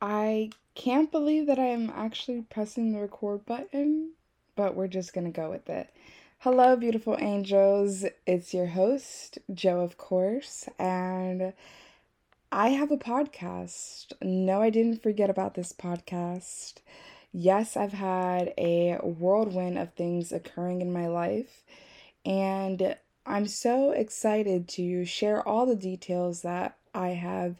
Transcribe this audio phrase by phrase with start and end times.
[0.00, 4.12] I can't believe that I am actually pressing the record button,
[4.54, 5.90] but we're just gonna go with it.
[6.38, 8.04] Hello, beautiful angels.
[8.24, 11.52] It's your host, Joe, of course, and
[12.52, 14.12] I have a podcast.
[14.22, 16.74] No, I didn't forget about this podcast.
[17.32, 21.64] Yes, I've had a whirlwind of things occurring in my life,
[22.24, 22.96] and
[23.26, 27.56] I'm so excited to share all the details that I have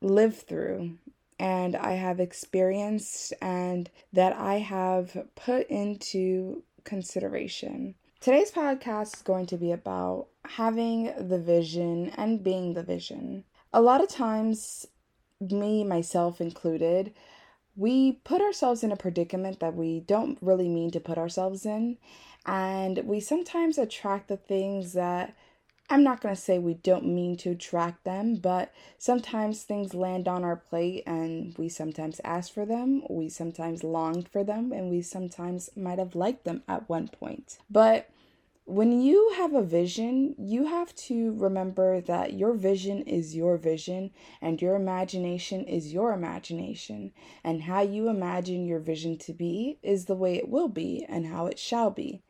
[0.00, 0.92] lived through
[1.40, 7.94] and I have experienced and that I have put into consideration.
[8.20, 13.44] Today's podcast is going to be about having the vision and being the vision.
[13.72, 14.86] A lot of times,
[15.40, 17.14] me, myself included,
[17.74, 21.96] we put ourselves in a predicament that we don't really mean to put ourselves in,
[22.44, 25.34] and we sometimes attract the things that
[25.92, 30.28] I'm not going to say we don't mean to attract them, but sometimes things land
[30.28, 34.88] on our plate and we sometimes ask for them, we sometimes longed for them, and
[34.88, 37.58] we sometimes might have liked them at one point.
[37.68, 38.08] But
[38.66, 44.12] when you have a vision, you have to remember that your vision is your vision
[44.40, 47.10] and your imagination is your imagination.
[47.42, 51.26] And how you imagine your vision to be is the way it will be and
[51.26, 52.22] how it shall be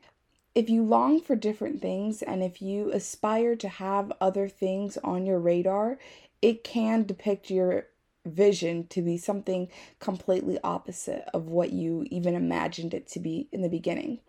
[0.54, 5.26] if you long for different things and if you aspire to have other things on
[5.26, 5.98] your radar,
[6.42, 7.86] it can depict your
[8.26, 13.62] vision to be something completely opposite of what you even imagined it to be in
[13.62, 14.20] the beginning.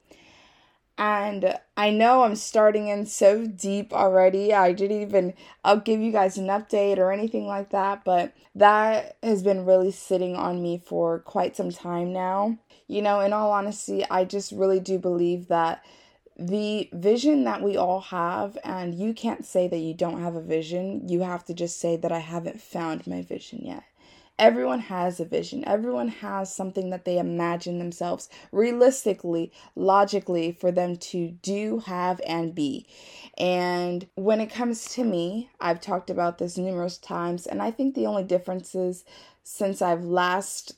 [0.98, 4.54] And I know I'm starting in so deep already.
[4.54, 5.34] I didn't even
[5.64, 9.92] I'll give you guys an update or anything like that, but that has been really
[9.92, 12.60] sitting on me for quite some time now.
[12.88, 15.84] You know, in all honesty, I just really do believe that
[16.48, 20.42] the vision that we all have, and you can't say that you don't have a
[20.42, 21.08] vision.
[21.08, 23.84] You have to just say that I haven't found my vision yet.
[24.40, 25.64] Everyone has a vision.
[25.68, 32.56] Everyone has something that they imagine themselves realistically, logically for them to do, have, and
[32.56, 32.88] be.
[33.38, 37.94] And when it comes to me, I've talked about this numerous times, and I think
[37.94, 39.06] the only difference is
[39.44, 40.74] since I've last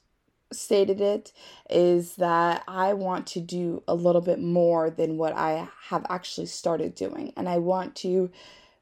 [0.55, 1.31] stated it
[1.69, 6.47] is that I want to do a little bit more than what I have actually
[6.47, 7.33] started doing.
[7.35, 8.31] And I want to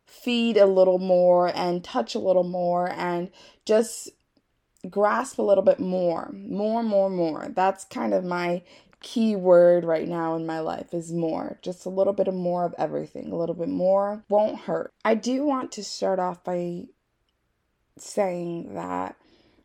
[0.06, 3.32] feed a little more and touch a little more and
[3.66, 4.10] just
[4.90, 6.32] grasp a little bit more.
[6.34, 7.48] More, more, more.
[7.54, 8.64] That's kind of my
[9.02, 11.58] key word right now in my life is more.
[11.62, 13.32] Just a little bit of more of everything.
[13.32, 14.94] A little bit more won't hurt.
[15.04, 16.86] I do want to start off by
[17.98, 19.16] saying that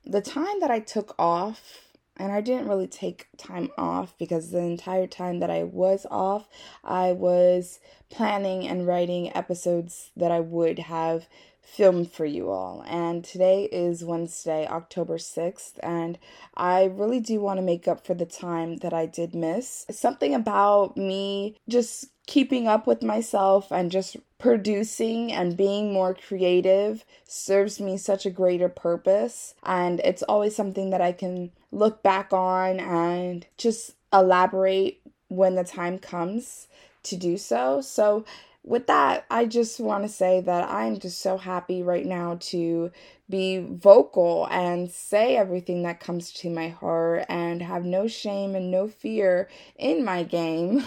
[0.05, 1.86] the time that I took off
[2.17, 6.49] and I didn't really take time off because the entire time that I was off,
[6.85, 11.29] I was planning and writing episodes that I would have
[11.67, 12.85] filmed for you all.
[12.87, 16.19] And today is Wednesday, October 6th, and
[16.57, 19.85] I really do want to make up for the time that I did miss.
[19.91, 27.05] Something about me just keeping up with myself and just producing and being more creative
[27.27, 29.55] serves me such a greater purpose.
[29.63, 35.65] And it's always something that I can look back on and just elaborate when the
[35.65, 36.69] time comes
[37.05, 37.81] to do so.
[37.81, 38.25] So,
[38.63, 42.91] with that, I just want to say that I'm just so happy right now to
[43.31, 48.73] be vocal and say everything that comes to my heart and have no shame and
[48.73, 50.85] no fear in my game.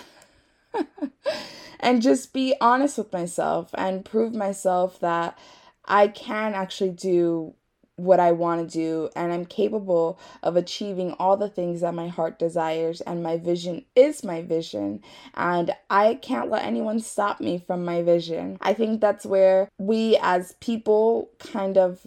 [1.79, 5.38] and just be honest with myself and prove myself that
[5.85, 7.53] I can actually do
[8.00, 12.08] what I want to do and I'm capable of achieving all the things that my
[12.08, 15.02] heart desires and my vision is my vision
[15.36, 18.58] and I can't let anyone stop me from my vision.
[18.62, 22.06] I think that's where we as people kind of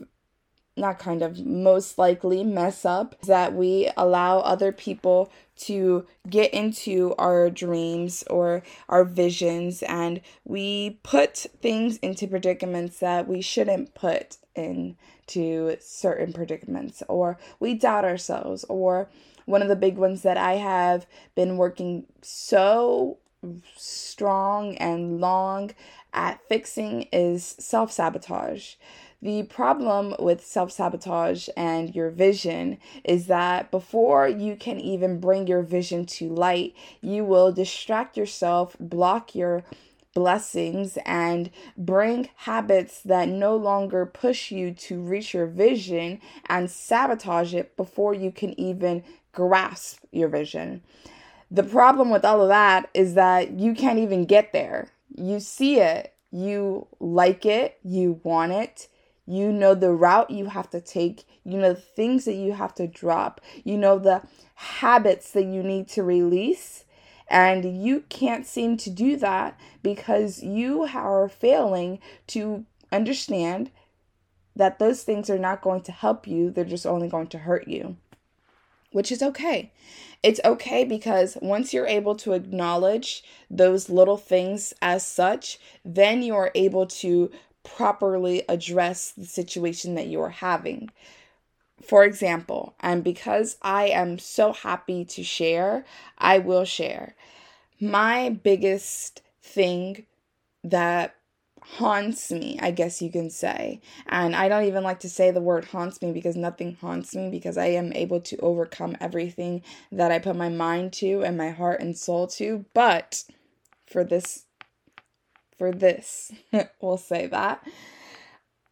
[0.77, 7.15] not kind of most likely mess up that we allow other people to get into
[7.19, 14.39] our dreams or our visions and we put things into predicaments that we shouldn't put
[15.37, 19.09] into certain predicaments or we doubt ourselves or
[19.45, 23.19] one of the big ones that I have been working so
[23.77, 25.73] strong and long
[26.13, 28.75] at fixing is self-sabotage.
[29.21, 35.47] The problem with self sabotage and your vision is that before you can even bring
[35.47, 39.65] your vision to light, you will distract yourself, block your
[40.15, 47.55] blessings, and bring habits that no longer push you to reach your vision and sabotage
[47.55, 50.83] it before you can even grasp your vision.
[51.51, 54.89] The problem with all of that is that you can't even get there.
[55.17, 58.89] You see it, you like it, you want it,
[59.27, 61.25] You know the route you have to take.
[61.45, 63.41] You know the things that you have to drop.
[63.65, 64.23] You know the
[64.55, 66.85] habits that you need to release.
[67.33, 73.71] And you can't seem to do that because you are failing to understand
[74.55, 77.67] that those things are not going to help you, they're just only going to hurt
[77.67, 77.97] you,
[78.91, 79.73] which is okay.
[80.23, 86.35] It's okay because once you're able to acknowledge those little things as such, then you
[86.35, 87.31] are able to
[87.65, 90.91] properly address the situation that you are having.
[91.83, 95.85] For example, and because I am so happy to share,
[96.17, 97.17] I will share.
[97.81, 100.07] My biggest thing
[100.63, 101.17] that
[101.63, 103.81] haunts me, I guess you can say.
[104.07, 107.31] And I don't even like to say the word haunts me because nothing haunts me
[107.31, 111.51] because I am able to overcome everything that I put my mind to and my
[111.51, 112.65] heart and soul to.
[112.75, 113.25] But
[113.87, 114.47] for this,
[115.57, 116.33] for this,
[116.81, 117.67] we'll say that.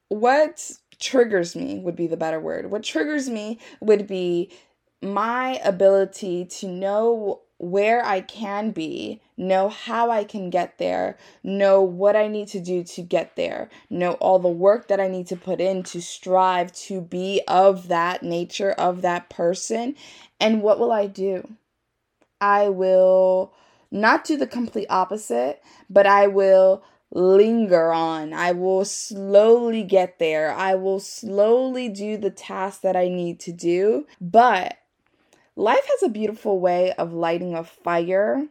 [0.09, 2.70] What triggers me would be the better word.
[2.70, 4.50] What triggers me would be
[5.02, 11.82] my ability to know where I can be, know how I can get there, know
[11.82, 15.26] what I need to do to get there, know all the work that I need
[15.26, 19.94] to put in to strive to be of that nature, of that person.
[20.41, 21.56] And what will I do?
[22.41, 23.53] I will
[23.91, 26.82] not do the complete opposite, but I will
[27.12, 28.33] linger on.
[28.33, 30.53] I will slowly get there.
[30.53, 34.07] I will slowly do the task that I need to do.
[34.21, 34.77] But
[35.61, 38.47] Life has a beautiful way of lighting a fire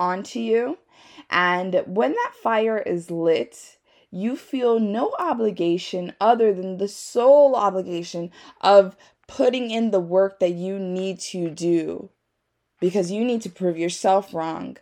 [0.00, 0.78] onto you.
[1.30, 3.78] And when that fire is lit,
[4.10, 8.96] you feel no obligation other than the sole obligation of
[9.28, 12.10] putting in the work that you need to do
[12.80, 14.78] because you need to prove yourself wrong.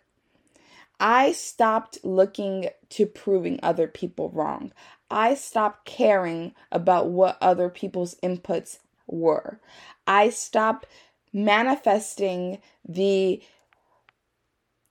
[1.00, 4.72] I stopped looking to proving other people wrong.
[5.10, 9.60] I stopped caring about what other people's inputs were.
[10.06, 10.86] I stopped
[11.32, 13.42] manifesting the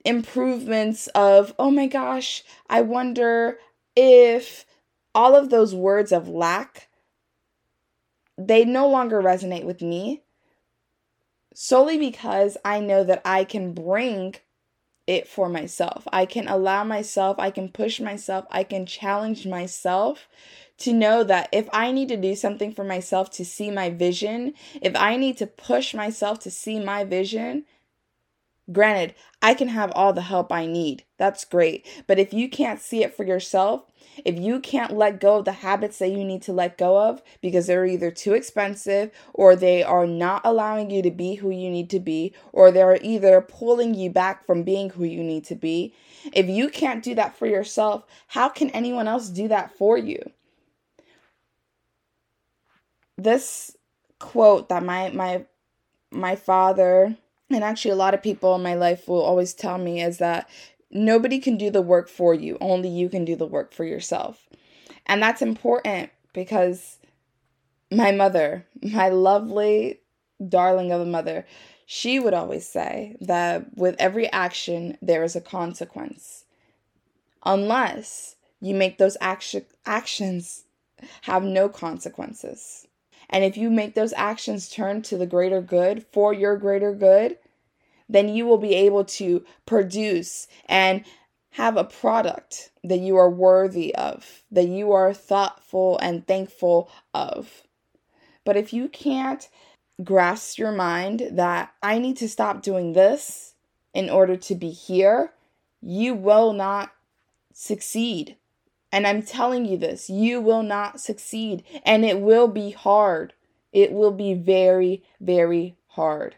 [0.05, 3.59] improvements of, oh my gosh, I wonder
[3.95, 4.65] if
[5.13, 6.87] all of those words of lack
[8.37, 10.21] they no longer resonate with me
[11.55, 14.35] solely because I know that I can bring
[15.07, 16.07] it for myself.
[16.11, 20.27] I can allow myself, I can push myself, I can challenge myself
[20.79, 24.53] to know that if I need to do something for myself to see my vision,
[24.81, 27.65] if I need to push myself to see my vision,
[28.71, 31.03] granted, I can have all the help I need.
[31.17, 31.87] That's great.
[32.05, 33.91] But if you can't see it for yourself,
[34.25, 37.21] if you can't let go of the habits that you need to let go of
[37.41, 41.69] because they're either too expensive or they are not allowing you to be who you
[41.69, 45.55] need to be or they're either pulling you back from being who you need to
[45.55, 45.93] be,
[46.33, 50.19] if you can't do that for yourself, how can anyone else do that for you?
[53.17, 53.75] this
[54.19, 55.45] quote that my my
[56.11, 57.15] my father
[57.49, 60.49] and actually a lot of people in my life will always tell me is that
[60.91, 62.57] nobody can do the work for you.
[62.61, 64.47] Only you can do the work for yourself.
[65.05, 66.97] And that's important because
[67.91, 69.99] my mother my lovely
[70.49, 71.45] darling of a mother
[71.85, 76.43] she would always say that with every action there is a consequence.
[77.45, 80.65] Unless you make those action actions
[81.21, 82.85] have no consequences.
[83.29, 87.37] And if you make those actions turn to the greater good for your greater good,
[88.09, 91.03] then you will be able to produce and
[91.51, 97.63] have a product that you are worthy of, that you are thoughtful and thankful of.
[98.45, 99.49] But if you can't
[100.03, 103.55] grasp your mind that I need to stop doing this
[103.93, 105.33] in order to be here,
[105.81, 106.91] you will not
[107.53, 108.37] succeed.
[108.91, 113.33] And I'm telling you this, you will not succeed and it will be hard.
[113.73, 116.35] It will be very, very hard.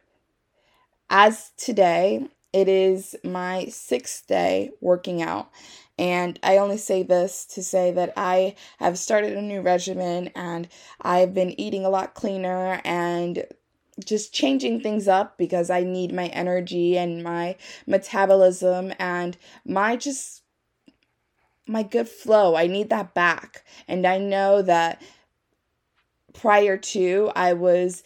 [1.10, 5.50] As today, it is my sixth day working out.
[5.98, 10.68] And I only say this to say that I have started a new regimen and
[11.01, 13.44] I've been eating a lot cleaner and
[14.06, 19.36] just changing things up because I need my energy and my metabolism and
[19.66, 20.44] my just
[21.68, 22.56] my good flow.
[22.56, 23.66] I need that back.
[23.88, 25.01] And I know that
[26.34, 28.04] prior to, I was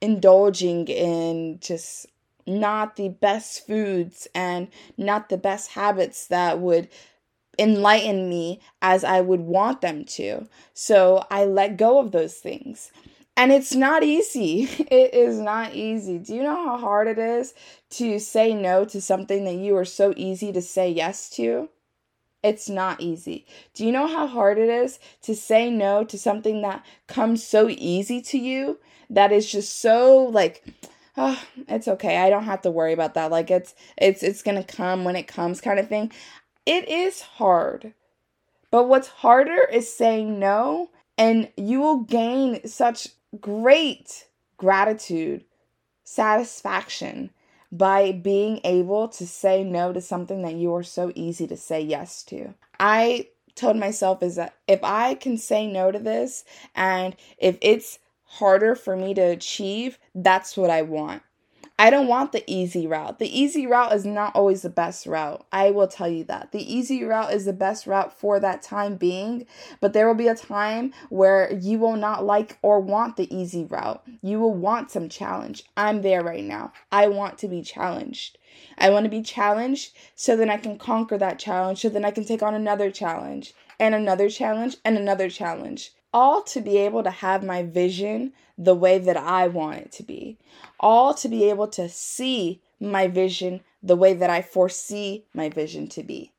[0.00, 2.06] indulging in just
[2.48, 6.88] not the best foods and not the best habits that would
[7.58, 10.48] enlighten me as I would want them to.
[10.74, 12.92] So I let go of those things.
[13.36, 14.68] And it's not easy.
[14.90, 16.18] It is not easy.
[16.18, 17.54] Do you know how hard it is
[17.90, 21.68] to say no to something that you are so easy to say yes to?
[22.42, 23.46] It's not easy.
[23.74, 27.68] Do you know how hard it is to say no to something that comes so
[27.68, 28.78] easy to you?
[29.10, 30.64] That is just so like
[31.18, 32.16] oh, it's okay.
[32.18, 33.30] I don't have to worry about that.
[33.30, 36.12] Like it's it's it's going to come when it comes kind of thing.
[36.64, 37.94] It is hard.
[38.70, 43.08] But what's harder is saying no and you will gain such
[43.40, 44.26] great
[44.58, 45.44] gratitude,
[46.04, 47.30] satisfaction
[47.72, 51.80] by being able to say no to something that you are so easy to say
[51.80, 52.54] yes to.
[52.78, 56.44] I told myself is that if I can say no to this
[56.74, 57.98] and if it's
[58.28, 61.22] harder for me to achieve, that's what I want.
[61.80, 63.20] I don't want the easy route.
[63.20, 65.46] The easy route is not always the best route.
[65.52, 66.50] I will tell you that.
[66.50, 69.46] The easy route is the best route for that time being,
[69.80, 73.64] but there will be a time where you will not like or want the easy
[73.64, 74.02] route.
[74.22, 75.62] You will want some challenge.
[75.76, 76.72] I'm there right now.
[76.90, 78.38] I want to be challenged.
[78.76, 82.10] I want to be challenged so then I can conquer that challenge, so then I
[82.10, 87.02] can take on another challenge and another challenge and another challenge all to be able
[87.02, 90.38] to have my vision the way that I want it to be,
[90.80, 95.88] all to be able to see my vision the way that I foresee my vision
[95.88, 96.32] to be.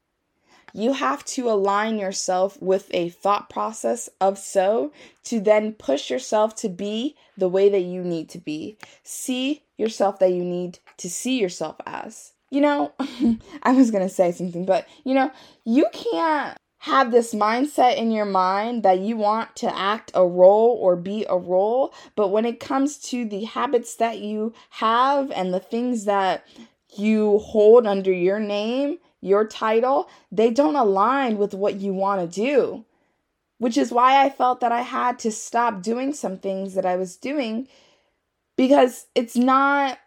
[0.74, 4.92] You have to align yourself with a thought process of so
[5.24, 8.78] to then push yourself to be the way that you need to be.
[9.04, 12.34] See yourself that you need to see yourself as.
[12.52, 12.94] You know,
[13.64, 15.32] I was going to say something, but you know,
[15.66, 20.78] you can't have this mindset in your mind that you want to act a role
[20.82, 25.54] or be a role, but when it comes to the habits that you have and
[25.54, 26.48] the things that
[26.96, 32.42] you hold under your name, your title, they don't align with what you want to
[32.42, 32.86] do.
[33.58, 36.96] Which is why I felt that I had to stop doing some things that I
[36.96, 37.68] was doing
[38.56, 40.00] because it's not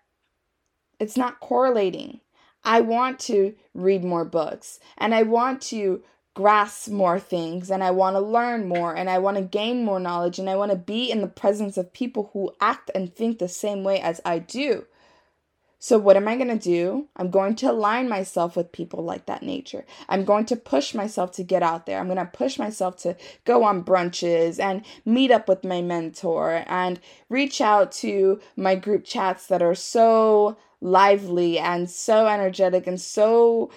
[0.99, 2.21] it's not correlating.
[2.64, 6.02] I want to read more books and I want to
[6.35, 10.01] grasp more things and I want to learn more and I want to gain more
[10.01, 13.39] knowledge and I want to be in the presence of people who act and think
[13.39, 14.87] the same way as I do.
[15.79, 17.09] So, what am I going to do?
[17.17, 19.85] I'm going to align myself with people like that nature.
[20.09, 21.99] I'm going to push myself to get out there.
[21.99, 26.62] I'm going to push myself to go on brunches and meet up with my mentor
[26.69, 33.01] and reach out to my group chats that are so lively and so energetic and
[33.01, 33.73] so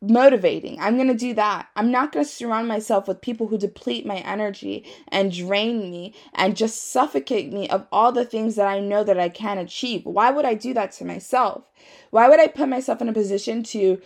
[0.00, 0.78] motivating.
[0.80, 1.68] I'm going to do that.
[1.74, 6.14] I'm not going to surround myself with people who deplete my energy and drain me
[6.34, 10.06] and just suffocate me of all the things that I know that I can achieve.
[10.06, 11.64] Why would I do that to myself?
[12.10, 14.00] Why would I put myself in a position to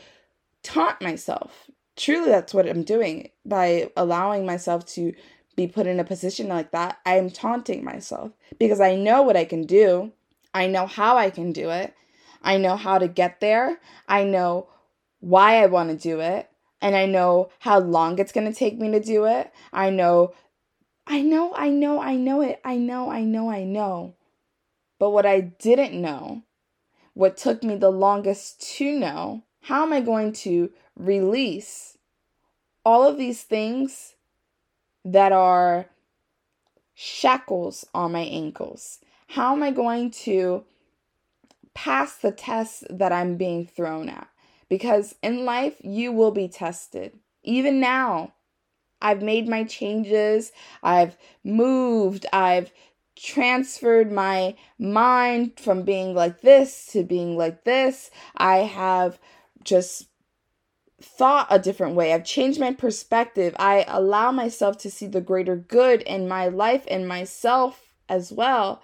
[0.63, 1.71] taunt myself?
[1.95, 5.13] Truly, that's what I'm doing by allowing myself to
[5.57, 6.99] be put in a position like that.
[7.05, 10.13] I am taunting myself because I know what I can do.
[10.55, 11.95] I know how I can do it.
[12.43, 13.79] I know how to get there.
[14.09, 14.69] I know
[15.23, 16.51] why I want to do it
[16.83, 19.53] and I know how long it's going to take me to do it.
[19.73, 20.35] I know
[21.07, 22.61] I know, I know, I know it.
[22.65, 24.15] I know, I know, I know.
[24.99, 26.43] But what I didn't know,
[27.15, 31.99] what took me the longest to know, how am I going to release
[32.85, 34.15] all of these things
[35.05, 35.87] that are
[36.95, 39.01] shackles on my ankles?
[39.29, 40.65] How am I going to
[41.75, 44.29] pass the test that I'm being thrown at?
[44.73, 47.19] Because in life, you will be tested.
[47.43, 48.33] Even now,
[49.03, 50.51] I've made my changes,
[50.83, 52.73] I've moved, I've
[53.15, 58.11] transferred my mind from being like this to being like this.
[58.35, 59.19] I have
[59.63, 60.09] just
[61.03, 62.15] thought a different way.
[62.15, 63.55] I've changed my perspective.
[63.59, 68.81] I allow myself to see the greater good in my life and myself as well.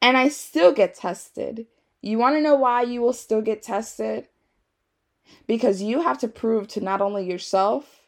[0.00, 1.66] And I still get tested.
[2.02, 4.28] You want to know why you will still get tested?
[5.46, 8.02] Because you have to prove to not only yourself,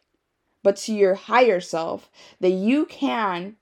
[0.63, 3.57] but to your higher self that you can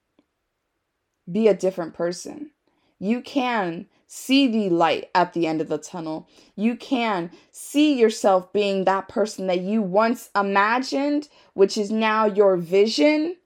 [1.31, 2.51] be a different person.
[2.99, 6.29] You can see the light at the end of the tunnel.
[6.55, 12.57] You can see yourself being that person that you once imagined, which is now your
[12.57, 13.37] vision.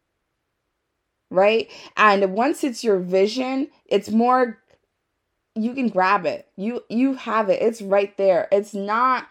[1.31, 1.71] Right?
[1.97, 4.59] And once it's your vision, it's more
[5.55, 6.49] you can grab it.
[6.57, 7.63] You you have it.
[7.63, 8.47] It's right there.
[8.53, 9.29] It's not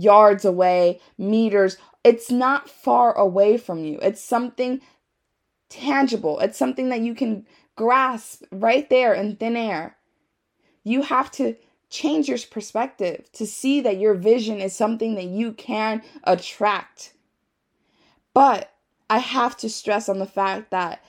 [0.00, 1.76] yards away, meters.
[2.02, 3.98] It's not far away from you.
[4.02, 4.80] It's something
[5.68, 6.38] tangible.
[6.40, 7.46] It's something that you can
[7.76, 9.96] grasp right there in thin air.
[10.82, 11.56] You have to
[11.88, 17.14] change your perspective to see that your vision is something that you can attract.
[18.34, 18.72] But
[19.08, 21.02] I have to stress on the fact that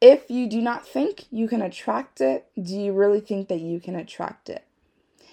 [0.00, 3.80] if you do not think you can attract it, do you really think that you
[3.80, 4.64] can attract it?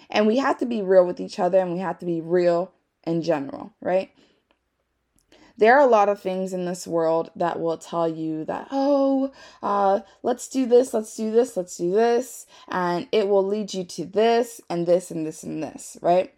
[0.10, 2.72] And we have to be real with each other and we have to be real
[3.06, 4.12] in general, right?
[5.58, 9.32] there are a lot of things in this world that will tell you that, oh,
[9.62, 13.84] uh, let's do this, let's do this, let's do this, and it will lead you
[13.84, 16.34] to this and this and this and this, right?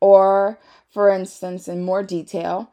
[0.00, 2.70] Or, for instance, in more detail,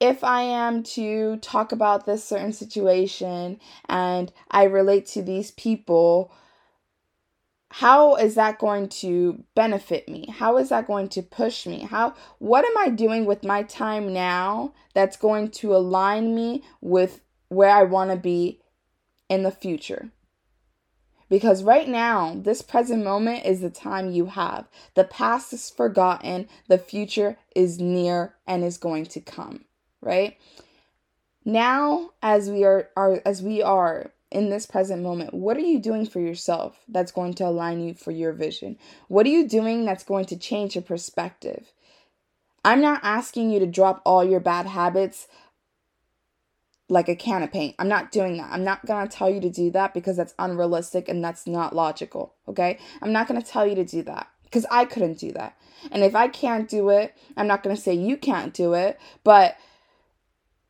[0.00, 6.32] if I am to talk about this certain situation and I relate to these people,
[7.72, 10.26] how is that going to benefit me?
[10.30, 11.80] How is that going to push me?
[11.80, 17.20] How what am I doing with my time now that's going to align me with
[17.48, 18.60] where I want to be
[19.28, 20.10] in the future?
[21.28, 24.68] Because right now, this present moment is the time you have.
[24.94, 29.64] The past is forgotten, the future is near and is going to come
[30.02, 30.36] right?
[31.44, 35.78] Now, as we are, are as we are in this present moment, what are you
[35.78, 38.78] doing for yourself that's going to align you for your vision?
[39.08, 41.72] What are you doing that's going to change your perspective?
[42.64, 45.28] I'm not asking you to drop all your bad habits
[46.88, 47.74] like a can of paint.
[47.78, 48.50] I'm not doing that.
[48.52, 51.74] I'm not going to tell you to do that because that's unrealistic and that's not
[51.74, 52.78] logical, okay?
[53.00, 55.56] I'm not going to tell you to do that because I couldn't do that.
[55.90, 59.00] And if I can't do it, I'm not going to say you can't do it,
[59.24, 59.56] but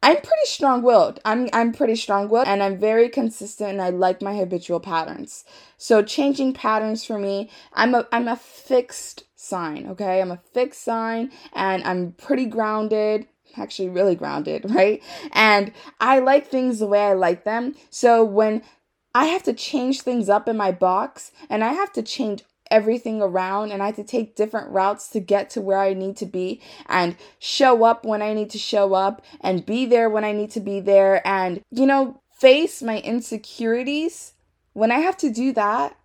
[0.03, 1.21] I'm pretty strong-willed.
[1.25, 5.45] I'm I'm pretty strong-willed and I'm very consistent and I like my habitual patterns.
[5.79, 10.21] So changing patterns for me, I'm a I'm a fixed sign, okay?
[10.21, 15.01] I'm a fixed sign and I'm pretty grounded, actually really grounded, right?
[15.33, 17.77] And I like things the way I like them.
[17.91, 18.63] So when
[19.15, 23.21] I have to change things up in my box and I have to change everything
[23.21, 26.27] around and I have to take different routes to get to where I need to
[26.27, 30.33] be and show up when I need to show up and be there when I
[30.33, 34.33] need to be there and, you know, face my insecurities.
[34.73, 35.97] When I have to do that,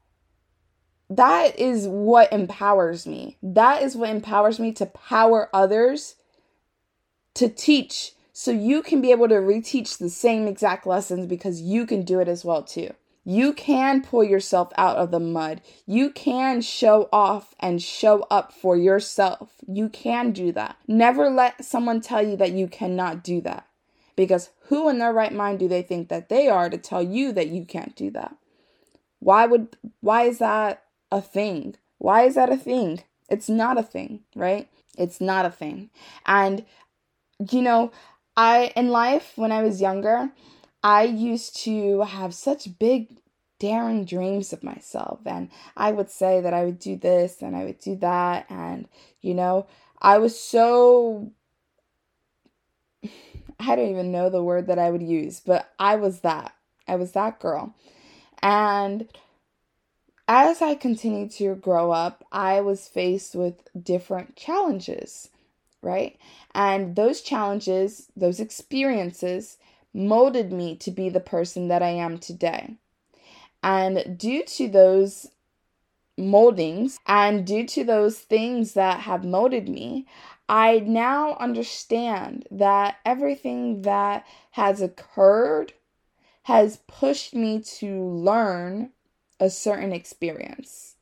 [1.09, 3.37] that is what empowers me.
[3.41, 6.15] That is what empowers me to power others
[7.35, 11.85] to teach so you can be able to reteach the same exact lessons because you
[11.85, 12.93] can do it as well too.
[13.29, 15.59] You can pull yourself out of the mud.
[15.85, 19.51] You can show off and show up for yourself.
[19.67, 20.77] You can do that.
[20.87, 23.67] Never let someone tell you that you cannot do that.
[24.15, 27.33] Because who in their right mind do they think that they are to tell you
[27.33, 28.33] that you can't do that?
[29.19, 31.75] Why would why is that a thing?
[31.97, 33.03] Why is that a thing?
[33.29, 34.69] It's not a thing, right?
[34.97, 35.89] It's not a thing.
[36.25, 36.63] And
[37.51, 37.91] you know,
[38.37, 40.31] I in life when I was younger,
[40.83, 43.17] I used to have such big,
[43.59, 45.19] daring dreams of myself.
[45.25, 48.45] And I would say that I would do this and I would do that.
[48.49, 48.87] And,
[49.21, 49.67] you know,
[50.01, 51.31] I was so.
[53.59, 56.53] I don't even know the word that I would use, but I was that.
[56.87, 57.73] I was that girl.
[58.43, 59.07] And
[60.27, 65.29] as I continued to grow up, I was faced with different challenges,
[65.81, 66.19] right?
[66.53, 69.57] And those challenges, those experiences,
[69.97, 72.75] molded me to be the person that I am today.
[73.63, 75.27] And due to those
[76.17, 80.05] moldings and due to those things that have molded me,
[80.47, 85.73] I now understand that everything that has occurred
[86.43, 88.91] has pushed me to learn
[89.39, 90.95] a certain experience.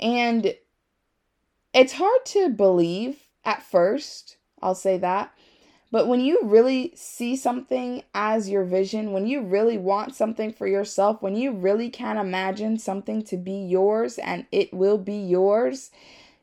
[0.00, 0.54] And
[1.74, 5.34] it's hard to believe at first, I'll say that,
[5.92, 10.66] but when you really see something as your vision, when you really want something for
[10.66, 15.90] yourself, when you really can imagine something to be yours and it will be yours,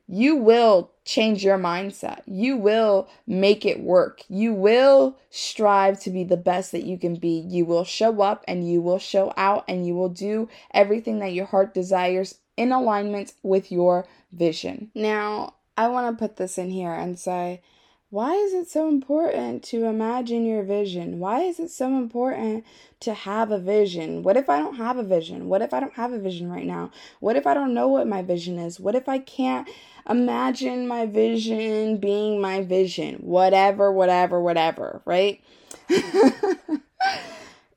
[0.06, 2.22] you will change your mindset.
[2.26, 4.22] You will make it work.
[4.28, 7.44] You will strive to be the best that you can be.
[7.48, 11.32] You will show up and you will show out and you will do everything that
[11.32, 14.92] your heart desires in alignment with your vision.
[14.94, 17.62] Now, I want to put this in here and say,
[18.10, 21.20] why is it so important to imagine your vision?
[21.20, 22.66] Why is it so important
[23.00, 24.24] to have a vision?
[24.24, 25.48] What if I don't have a vision?
[25.48, 26.90] What if I don't have a vision right now?
[27.20, 28.80] What if I don't know what my vision is?
[28.80, 29.68] What if I can't
[30.08, 33.14] imagine my vision being my vision?
[33.20, 35.40] Whatever, whatever, whatever, right?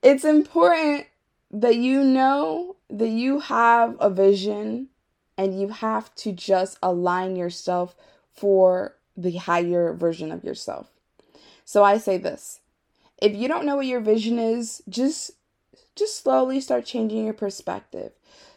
[0.02, 1.06] it's important
[1.52, 4.88] that you know that you have a vision
[5.38, 7.94] and you have to just align yourself
[8.32, 10.90] for the higher version of yourself.
[11.64, 12.60] So I say this.
[13.20, 15.32] If you don't know what your vision is, just
[15.96, 18.12] just slowly start changing your perspective.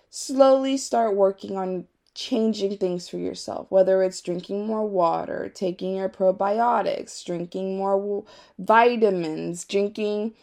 [0.10, 6.10] Slowly start working on changing things for yourself, whether it's drinking more water, taking your
[6.10, 8.24] probiotics, drinking more
[8.58, 10.34] vitamins, drinking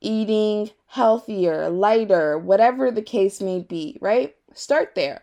[0.00, 4.36] eating healthier, lighter, whatever the case may be, right?
[4.54, 5.22] Start there.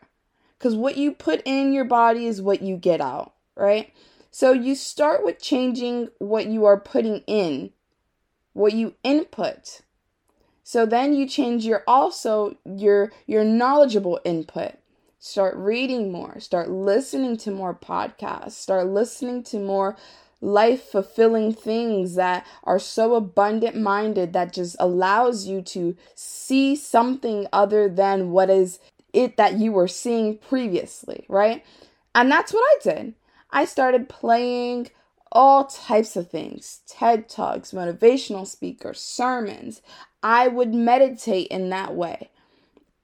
[0.60, 3.94] Cuz what you put in your body is what you get out, right?
[4.34, 7.70] So you start with changing what you are putting in
[8.54, 9.82] what you input.
[10.64, 14.72] So then you change your also your your knowledgeable input.
[15.20, 19.96] Start reading more, start listening to more podcasts, start listening to more
[20.42, 27.46] life fulfilling things that are so abundant minded that just allows you to see something
[27.54, 28.80] other than what is
[29.14, 31.64] it that you were seeing previously, right?
[32.16, 33.14] And that's what I did.
[33.54, 34.90] I started playing
[35.32, 39.82] all types of things TED Talks, motivational speakers, sermons.
[40.24, 42.32] I would meditate in that way.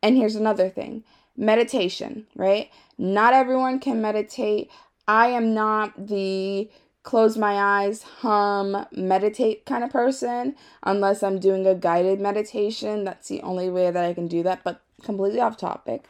[0.01, 1.03] And here's another thing
[1.37, 2.69] meditation, right?
[2.97, 4.69] Not everyone can meditate.
[5.07, 6.69] I am not the
[7.03, 13.03] close my eyes, hum, meditate kind of person unless I'm doing a guided meditation.
[13.03, 16.05] That's the only way that I can do that, but completely off topic.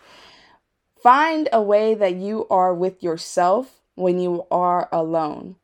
[1.02, 5.56] Find a way that you are with yourself when you are alone.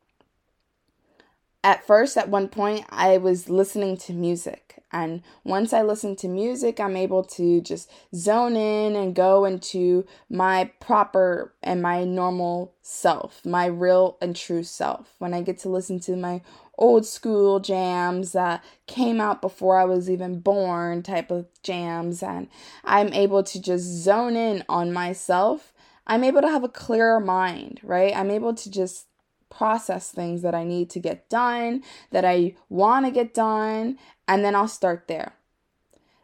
[1.64, 4.84] At first, at one point, I was listening to music.
[4.92, 10.06] And once I listen to music, I'm able to just zone in and go into
[10.30, 15.14] my proper and my normal self, my real and true self.
[15.18, 16.40] When I get to listen to my
[16.78, 22.48] old school jams that came out before I was even born, type of jams, and
[22.84, 25.72] I'm able to just zone in on myself,
[26.06, 28.16] I'm able to have a clearer mind, right?
[28.16, 29.06] I'm able to just
[29.50, 34.44] process things that I need to get done, that I want to get done, and
[34.44, 35.34] then I'll start there.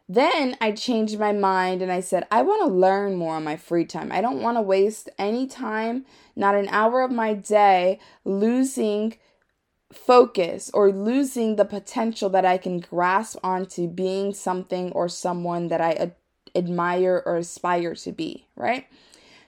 [0.07, 3.55] Then I changed my mind and I said, I want to learn more on my
[3.55, 4.11] free time.
[4.11, 9.15] I don't want to waste any time, not an hour of my day, losing
[9.93, 15.81] focus or losing the potential that I can grasp onto being something or someone that
[15.81, 16.15] I ad-
[16.55, 18.85] admire or aspire to be, right?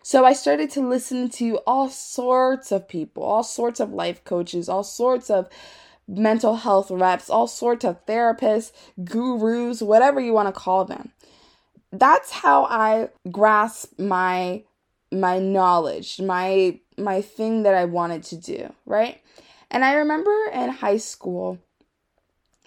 [0.06, 4.70] So I started to listen to all sorts of people, all sorts of life coaches,
[4.70, 5.50] all sorts of
[6.08, 8.72] mental health reps, all sorts of therapists,
[9.04, 11.12] gurus, whatever you want to call them.
[11.92, 14.64] That's how I grasp my
[15.12, 19.20] my knowledge, my my thing that I wanted to do, right?
[19.72, 21.58] And I remember in high school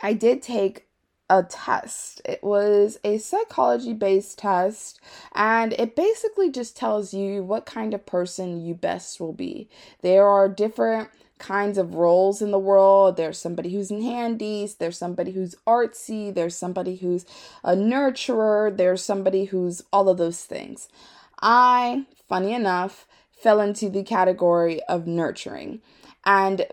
[0.03, 0.88] I did take
[1.31, 2.23] a test.
[2.25, 5.01] It was a psychology based test,
[5.35, 9.69] and it basically just tells you what kind of person you best will be.
[10.03, 13.17] There are different kinds of roles in the world.
[13.17, 17.25] There's somebody who's in handies, there's somebody who's artsy, there's somebody who's
[17.62, 20.88] a nurturer, there's somebody who's all of those things.
[21.41, 25.81] I, funny enough, fell into the category of nurturing.
[26.25, 26.67] And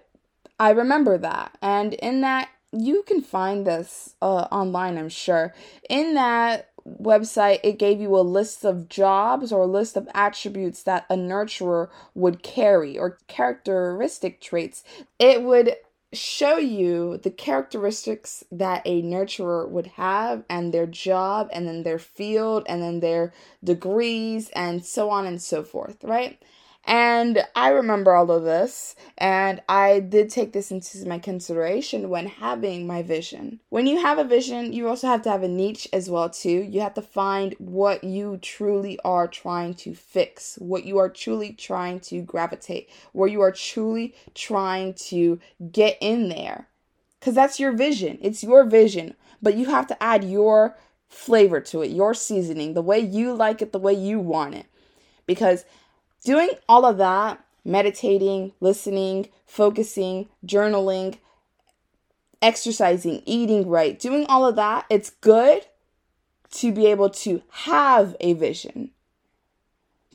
[0.59, 1.57] I remember that.
[1.61, 5.53] And in that you can find this uh, online, I'm sure.
[5.89, 10.83] In that website, it gave you a list of jobs or a list of attributes
[10.83, 14.83] that a nurturer would carry or characteristic traits.
[15.19, 15.75] It would
[16.13, 21.99] show you the characteristics that a nurturer would have and their job and then their
[21.99, 23.33] field and then their
[23.63, 26.41] degrees and so on and so forth, right?
[26.87, 32.27] And I remember all of this, and I did take this into my consideration when
[32.27, 33.59] having my vision.
[33.69, 36.61] When you have a vision, you also have to have a niche as well too.
[36.61, 41.53] You have to find what you truly are trying to fix, what you are truly
[41.53, 45.39] trying to gravitate, where you are truly trying to
[45.71, 46.67] get in there.
[47.19, 48.19] Cuz that's your vision.
[48.21, 50.77] It's your vision, but you have to add your
[51.09, 54.67] flavor to it, your seasoning, the way you like it, the way you want it.
[55.25, 55.65] Because
[56.25, 61.19] Doing all of that, meditating, listening, focusing, journaling,
[62.41, 65.67] exercising, eating right, doing all of that, it's good
[66.53, 68.89] to be able to have a vision.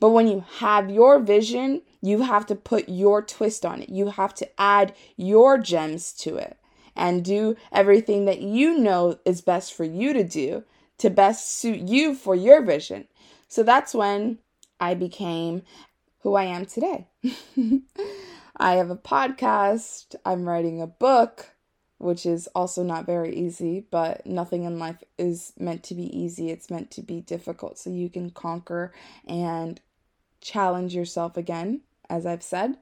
[0.01, 3.89] But when you have your vision, you have to put your twist on it.
[3.89, 6.57] You have to add your gems to it
[6.93, 10.65] and do everything that you know is best for you to do
[10.97, 13.07] to best suit you for your vision.
[13.47, 14.39] So that's when
[14.81, 15.61] I became
[16.21, 17.07] who I am today.
[18.57, 21.49] I have a podcast, I'm writing a book,
[21.97, 26.49] which is also not very easy, but nothing in life is meant to be easy.
[26.49, 28.93] It's meant to be difficult so you can conquer
[29.27, 29.79] and
[30.41, 32.77] challenge yourself again, as I've said.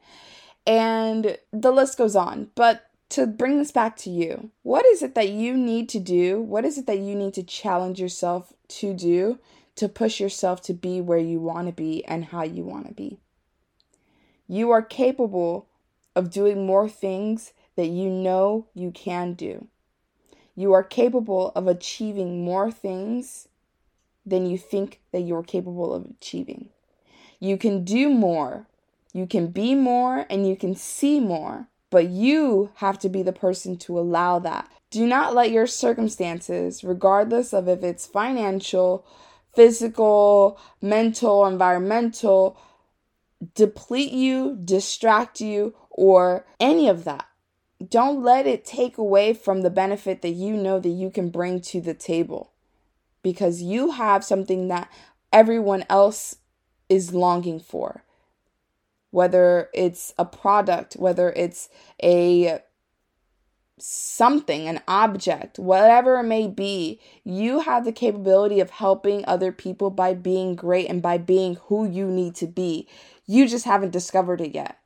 [0.65, 2.51] And the list goes on.
[2.55, 6.41] But to bring this back to you, what is it that you need to do?
[6.41, 9.39] What is it that you need to challenge yourself to do
[9.75, 12.93] to push yourself to be where you want to be and how you want to
[12.93, 13.19] be?
[14.49, 15.67] You are capable
[16.15, 19.67] of doing more things that you know you can do.
[20.55, 23.47] You are capable of achieving more things
[24.25, 26.69] than you think that you're capable of achieving.
[27.39, 28.67] You can do more,
[29.13, 33.31] you can be more, and you can see more, but you have to be the
[33.31, 39.05] person to allow that Do not let your circumstances, regardless of if it's financial,
[39.53, 42.57] physical, mental, environmental,
[43.55, 47.27] deplete you, distract you, or any of that.
[47.85, 51.61] Don't let it take away from the benefit that you know that you can bring
[51.61, 52.51] to the table
[53.23, 54.91] because you have something that
[55.31, 56.37] everyone else
[56.89, 58.03] is longing for.
[59.11, 61.69] Whether it's a product, whether it's
[62.03, 62.59] a
[63.81, 69.89] something, an object, whatever it may be, you have the capability of helping other people
[69.89, 72.87] by being great and by being who you need to be.
[73.25, 74.77] You just haven't discovered it yet.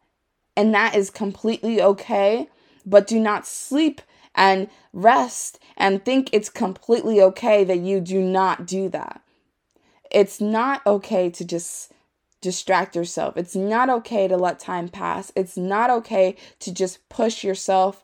[0.56, 2.50] And that is completely okay,
[2.86, 4.02] but do not sleep
[4.36, 9.22] and rest and think it's completely okay that you do not do that.
[10.12, 11.92] It's not okay to just
[12.42, 13.38] distract yourself.
[13.38, 15.32] It's not okay to let time pass.
[15.36, 18.04] It's not okay to just push yourself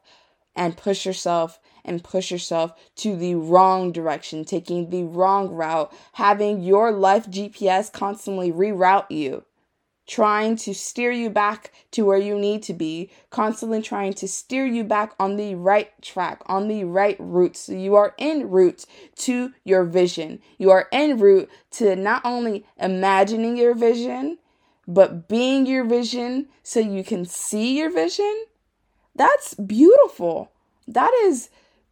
[0.59, 6.61] and push yourself and push yourself to the wrong direction, taking the wrong route, having
[6.61, 9.45] your life GPS constantly reroute you
[10.09, 14.65] trying to steer you back to where you need to be, constantly trying to steer
[14.65, 17.55] you back on the right track, on the right route.
[17.55, 18.85] So you are en route
[19.17, 20.41] to your vision.
[20.57, 24.39] You are en route to not only imagining your vision,
[24.87, 28.45] but being your vision so you can see your vision.
[29.19, 30.49] That's beautiful.
[30.87, 31.49] That is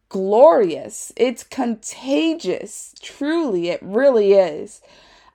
[0.08, 1.12] glorious.
[1.14, 2.94] It's contagious.
[3.02, 4.80] Truly, it really is.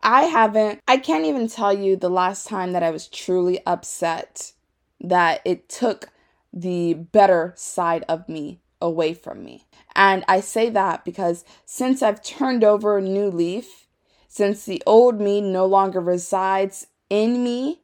[0.01, 4.53] I haven't, I can't even tell you the last time that I was truly upset
[5.01, 6.09] that it took
[6.51, 9.65] the better side of me away from me.
[9.95, 13.85] And I say that because since I've turned over a new leaf,
[14.27, 17.81] since the old me no longer resides in me,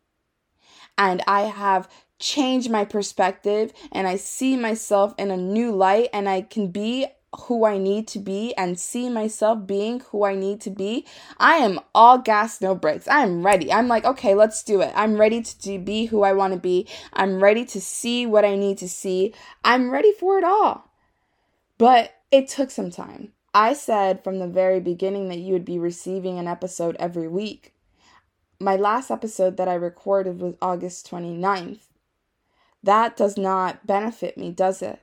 [0.97, 1.87] and I have
[2.19, 7.07] changed my perspective and I see myself in a new light and I can be
[7.37, 11.05] who I need to be and see myself being who I need to be,
[11.37, 13.07] I am all gas, no brakes.
[13.07, 13.71] I am ready.
[13.71, 14.91] I'm like, okay, let's do it.
[14.95, 16.87] I'm ready to be who I want to be.
[17.13, 19.33] I'm ready to see what I need to see.
[19.63, 20.89] I'm ready for it all.
[21.77, 23.31] But it took some time.
[23.53, 27.73] I said from the very beginning that you would be receiving an episode every week.
[28.59, 31.88] My last episode that I recorded was August 29th.
[32.83, 35.01] That does not benefit me, does it?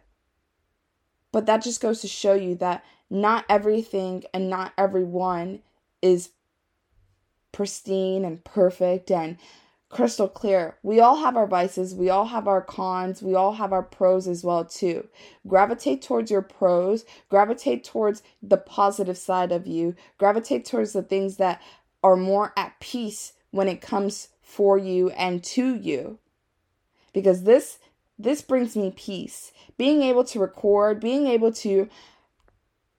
[1.32, 5.60] But that just goes to show you that not everything and not everyone
[6.00, 6.30] is
[7.52, 9.38] pristine and perfect and
[9.88, 10.76] crystal clear.
[10.82, 14.26] We all have our vices, we all have our cons, we all have our pros
[14.26, 15.08] as well too.
[15.46, 21.36] Gravitate towards your pros, gravitate towards the positive side of you, gravitate towards the things
[21.36, 21.62] that
[22.02, 26.18] are more at peace when it comes for you and to you.
[27.16, 27.78] Because this
[28.18, 29.50] this brings me peace.
[29.78, 31.88] Being able to record, being able to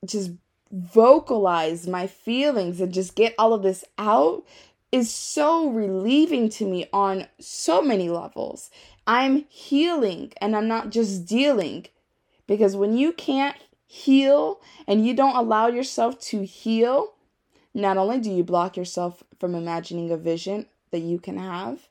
[0.04, 0.32] just
[0.72, 4.42] vocalize my feelings and just get all of this out
[4.90, 8.70] is so relieving to me on so many levels.
[9.06, 11.86] I'm healing and I'm not just dealing.
[12.48, 17.14] Because when you can't heal and you don't allow yourself to heal,
[17.72, 21.88] not only do you block yourself from imagining a vision that you can have,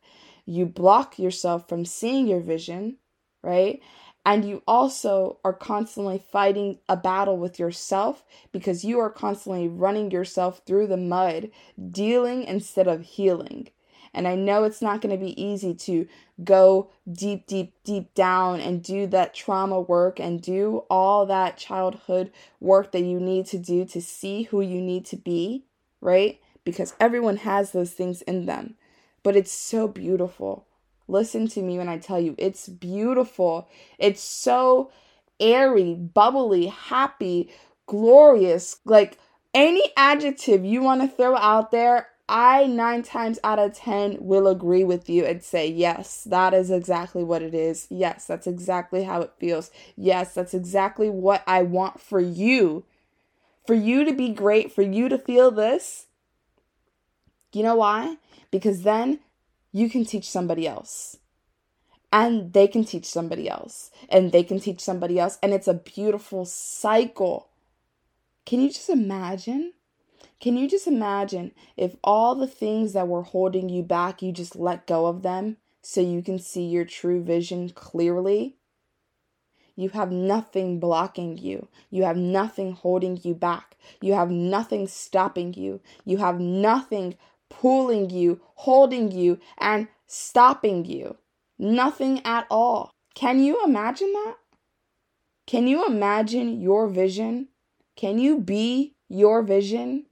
[0.47, 2.97] you block yourself from seeing your vision
[3.47, 3.81] right?
[4.25, 10.11] And you also are constantly fighting a battle with yourself because you are constantly running
[10.11, 11.49] yourself through the mud,
[11.91, 13.69] dealing instead of healing.
[14.13, 16.07] And I know it's not going to be easy to
[16.43, 22.31] go deep, deep, deep down and do that trauma work and do all that childhood
[22.59, 25.63] work that you need to do to see who you need to be,
[26.01, 26.41] right?
[26.65, 28.75] Because everyone has those things in them.
[29.23, 30.65] But it's so beautiful.
[31.07, 33.69] Listen to me when I tell you it's beautiful.
[33.97, 34.91] It's so
[35.39, 37.49] airy, bubbly, happy,
[37.85, 38.79] glorious.
[38.85, 39.17] Like
[39.53, 44.47] any adjective you want to throw out there, I nine times out of 10 will
[44.47, 47.87] agree with you and say, yes, that is exactly what it is.
[47.89, 49.71] Yes, that's exactly how it feels.
[49.95, 52.83] Yes, that's exactly what I want for you.
[53.65, 56.07] For you to be great, for you to feel this.
[57.53, 58.17] You know why?
[58.51, 59.19] Because then
[59.71, 61.17] you can teach somebody else.
[62.11, 63.91] And they can teach somebody else.
[64.09, 65.37] And they can teach somebody else.
[65.43, 67.49] And it's a beautiful cycle.
[68.45, 69.73] Can you just imagine?
[70.39, 74.55] Can you just imagine if all the things that were holding you back, you just
[74.55, 78.55] let go of them so you can see your true vision clearly?
[79.75, 81.67] You have nothing blocking you.
[81.91, 83.77] You have nothing holding you back.
[84.01, 85.81] You have nothing stopping you.
[86.03, 87.15] You have nothing
[87.49, 91.17] pulling you, holding you, and stopping you.
[91.57, 92.91] Nothing at all.
[93.15, 94.35] Can you imagine that?
[95.45, 97.47] Can you imagine your vision?
[97.95, 100.05] Can you be your vision?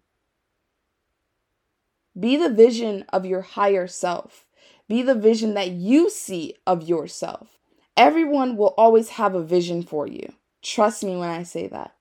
[2.17, 4.45] Be the vision of your higher self.
[4.87, 7.59] Be the vision that you see of yourself.
[7.97, 10.33] Everyone will always have a vision for you.
[10.61, 11.95] Trust me when I say that.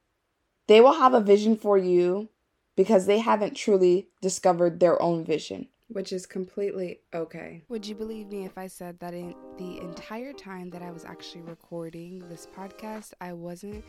[0.67, 2.29] They will have a vision for you
[2.77, 5.69] because they haven't truly discovered their own vision.
[5.89, 7.63] Which is completely okay.
[7.69, 11.05] Would you believe me if I said that in the entire time that I was
[11.05, 13.85] actually recording this podcast, I wasn't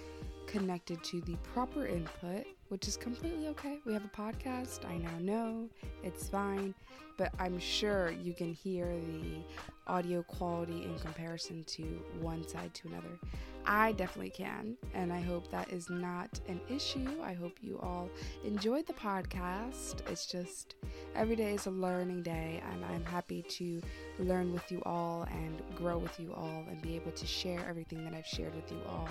[0.47, 3.79] connected to the proper input, which is completely okay.
[3.85, 4.85] We have a podcast.
[4.85, 5.69] I now know
[6.03, 6.73] it's fine,
[7.17, 9.43] but I'm sure you can hear the
[9.87, 11.83] audio quality in comparison to
[12.21, 13.19] one side to another.
[13.67, 17.09] I definitely can, and I hope that is not an issue.
[17.23, 18.09] I hope you all
[18.43, 20.07] enjoyed the podcast.
[20.09, 20.75] It's just
[21.15, 23.81] every day is a learning day, and I'm happy to
[24.19, 28.03] learn with you all and grow with you all and be able to share everything
[28.03, 29.09] that I've shared with you all.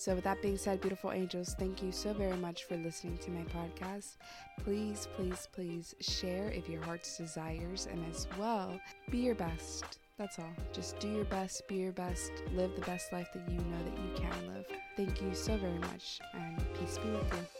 [0.00, 3.30] So, with that being said, beautiful angels, thank you so very much for listening to
[3.30, 4.16] my podcast.
[4.64, 9.98] Please, please, please share if your heart's desires, and as well, be your best.
[10.16, 10.54] That's all.
[10.72, 13.98] Just do your best, be your best, live the best life that you know that
[13.98, 14.64] you can live.
[14.96, 17.59] Thank you so very much, and peace be with you.